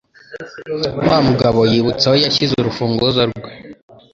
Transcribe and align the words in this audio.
Wa 1.07 1.17
mugabo 1.27 1.59
yibutse 1.71 2.03
aho 2.07 2.15
yashyize 2.23 2.53
urufunguzo 2.57 3.21
rwe. 3.31 3.51